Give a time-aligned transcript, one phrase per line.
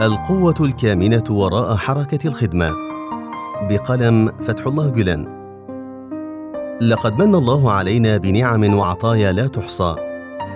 [0.00, 2.72] القوة الكامنة وراء حركة الخدمة.
[3.68, 5.42] بقلم فتح الله جلان
[6.80, 9.94] لقد من الله علينا بنعم وعطايا لا تحصى.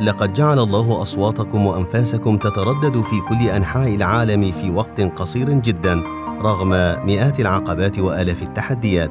[0.00, 6.02] لقد جعل الله أصواتكم وأنفاسكم تتردد في كل أنحاء العالم في وقت قصير جدا
[6.42, 6.68] رغم
[7.06, 9.10] مئات العقبات وآلاف التحديات.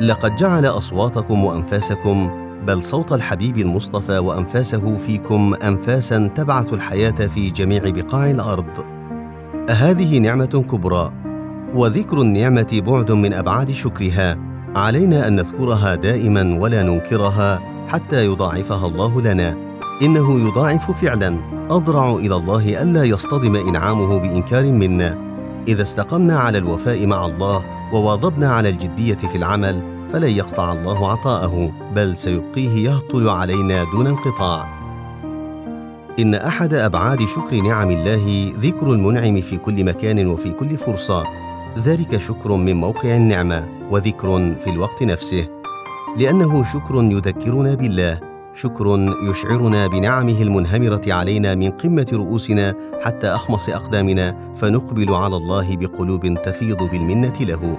[0.00, 2.30] لقد جعل أصواتكم وأنفاسكم
[2.66, 8.93] بل صوت الحبيب المصطفى وأنفاسه فيكم انفاسا تبعث الحياة في جميع بقاع الأرض.
[9.70, 11.12] هذه نعمة كبرى
[11.74, 14.38] وذكر النعمة بعد من أبعاد شكرها.
[14.76, 19.56] علينا أن نذكرها دائما ولا ننكرها حتى يضاعفها الله لنا.
[20.02, 21.38] إنه يضاعف فعلا.
[21.70, 25.18] أضرع إلى الله ألا يصطدم إنعامه بإنكار منا.
[25.68, 31.70] إذا استقمنا على الوفاء مع الله وواظبنا على الجدية في العمل فلن يقطع الله عطاءه
[31.94, 34.83] بل سيبقيه يهطل علينا دون انقطاع.
[36.18, 41.24] إن أحد أبعاد شكر نعم الله ذكر المنعم في كل مكان وفي كل فرصة،
[41.78, 45.48] ذلك شكر من موقع النعمة وذكر في الوقت نفسه،
[46.18, 48.20] لأنه شكر يذكرنا بالله،
[48.54, 56.42] شكر يشعرنا بنعمه المنهمرة علينا من قمة رؤوسنا حتى أخمص أقدامنا فنقبل على الله بقلوب
[56.44, 57.78] تفيض بالمنة له.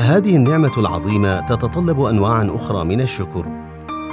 [0.00, 3.46] هذه النعمة العظيمة تتطلب أنواعًا أخرى من الشكر.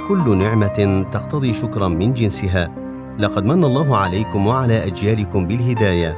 [0.08, 2.81] كل نعمة تقتضي شكرًا من جنسها،
[3.18, 6.16] لقد من الله عليكم وعلى أجيالكم بالهداية.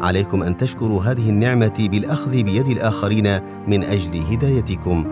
[0.00, 5.04] عليكم أن تشكروا هذه النعمة بالأخذ بيد الآخرين من أجل هدايتكم.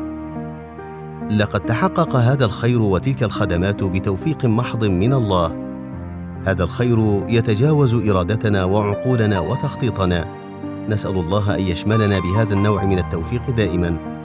[1.31, 5.53] لقد تحقق هذا الخير وتلك الخدمات بتوفيق محض من الله.
[6.47, 10.25] هذا الخير يتجاوز إرادتنا وعقولنا وتخطيطنا.
[10.89, 14.18] نسأل الله أن يشملنا بهذا النوع من التوفيق دائما.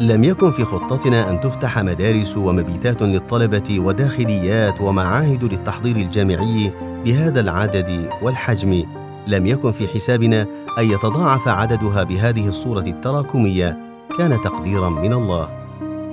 [0.00, 6.72] لم يكن في خطتنا أن تفتح مدارس ومبيتات للطلبة وداخليات ومعاهد للتحضير الجامعي
[7.04, 8.84] بهذا العدد والحجم.
[9.26, 10.46] لم يكن في حسابنا
[10.78, 13.78] أن يتضاعف عددها بهذه الصورة التراكمية.
[14.18, 15.48] كان تقديرا من الله.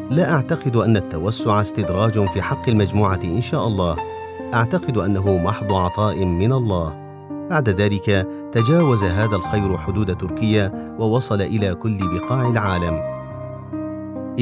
[0.09, 3.95] لا أعتقد أن التوسع استدراج في حق المجموعة إن شاء الله.
[4.53, 6.95] أعتقد أنه محض عطاء من الله.
[7.50, 13.19] بعد ذلك تجاوز هذا الخير حدود تركيا ووصل إلى كل بقاع العالم.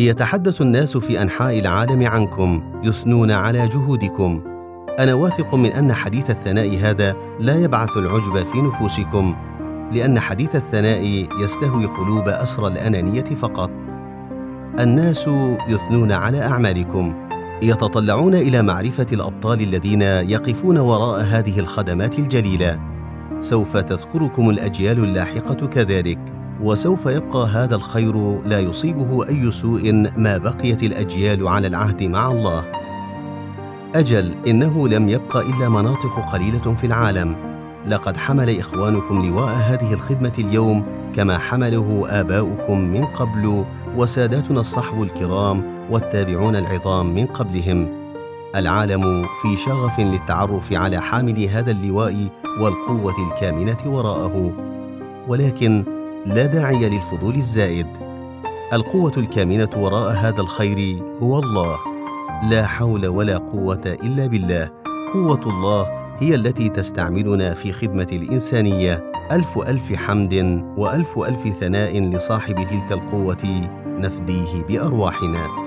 [0.06, 4.42] يتحدث الناس في أنحاء العالم عنكم يثنون على جهودكم.
[5.00, 9.36] أنا واثق من أن حديث الثناء هذا لا يبعث العجب في نفوسكم
[9.94, 13.70] لأن حديث الثناء يستهوي قلوب أسرى الأنانية فقط.
[14.80, 15.30] الناس
[15.70, 17.28] يثنون على أعمالكم
[17.62, 22.80] يتطلعون إلى معرفة الأبطال الذين يقفون وراء هذه الخدمات الجليلة.
[23.40, 26.20] سوف تذكركم الأجيال اللاحقة كذلك.
[26.64, 32.64] وسوف يبقى هذا الخير لا يصيبه أي سوء ما بقيت الأجيال على العهد مع الله.
[33.96, 37.36] أجل إنه لم يبق إلا مناطق قليلة في العالم.
[37.88, 40.86] لقد حمل إخوانكم لواء هذه الخدمة اليوم
[41.16, 43.66] كما حمله آباؤكم من قبل
[43.98, 47.88] وساداتنا الصحب الكرام والتابعون العظام من قبلهم.
[48.56, 52.28] العالم في شغف للتعرف على حامل هذا اللواء
[52.62, 54.52] والقوة الكامنة وراءه.
[55.28, 55.97] ولكن
[56.28, 57.88] لا داعي للفضول الزائد.
[58.74, 61.78] القوة الكامنة وراء هذا الخير هو الله.
[62.50, 64.70] لا حول ولا قوة إلا بالله.
[65.14, 65.88] قوة الله
[66.20, 69.12] هي التي تستعملنا في خدمة الإنسانية.
[69.32, 75.67] ألف ألف حمد وألف ألف ثناء لصاحب تلك القوة نفديه بأرواحنا.